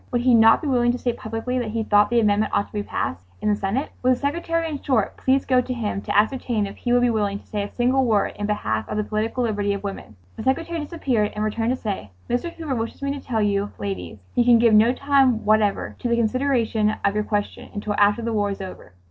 Would 0.11 0.21
he 0.21 0.33
not 0.33 0.63
be 0.63 0.67
willing 0.67 0.91
to 0.93 0.97
state 0.97 1.17
publicly 1.17 1.59
that 1.59 1.69
he 1.69 1.83
thought 1.83 2.09
the 2.09 2.19
amendment 2.19 2.53
ought 2.55 2.65
to 2.65 2.73
be 2.73 2.81
passed 2.81 3.27
in 3.39 3.49
the 3.49 3.55
Senate? 3.55 3.91
Would 4.01 4.13
the 4.13 4.15
secretary, 4.15 4.67
in 4.67 4.81
short, 4.81 5.15
please 5.15 5.45
go 5.45 5.61
to 5.61 5.73
him 5.75 6.01
to 6.01 6.17
ascertain 6.17 6.65
if 6.65 6.75
he' 6.75 6.91
would 6.91 7.03
be 7.03 7.11
willing 7.11 7.37
to 7.37 7.45
say 7.45 7.61
a 7.61 7.69
single 7.69 8.03
word 8.03 8.33
in 8.35 8.47
behalf 8.47 8.89
of 8.89 8.97
the 8.97 9.03
political 9.03 9.43
liberty 9.43 9.75
of 9.75 9.83
women? 9.83 10.15
The 10.37 10.41
secretary 10.43 10.79
disappeared 10.79 11.33
and 11.35 11.43
returned 11.43 11.69
to 11.69 11.75
say, 11.79 12.09
"Mr. 12.31 12.51
Hoover 12.51 12.73
wishes 12.73 13.03
me 13.03 13.13
to 13.13 13.23
tell 13.23 13.43
you 13.43 13.73
ladies 13.77 14.17
he 14.33 14.43
can 14.43 14.57
give 14.57 14.73
no 14.73 14.91
time 14.91 15.45
whatever 15.45 15.95
to 15.99 16.07
the 16.09 16.15
consideration 16.17 16.95
of 17.05 17.13
your 17.13 17.23
question 17.23 17.69
until 17.71 17.93
after 17.99 18.23
the 18.23 18.33
war 18.33 18.49
is 18.49 18.59
over. 18.59 18.93